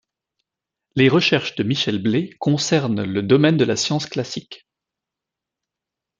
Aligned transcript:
Les 0.95 1.09
recherches 1.09 1.53
de 1.53 1.61
Michel 1.61 2.01
Blay 2.01 2.31
concernent 2.39 3.03
le 3.03 3.21
domaine 3.21 3.57
de 3.57 3.65
la 3.65 3.75
science 3.75 4.07
classique. 4.07 4.65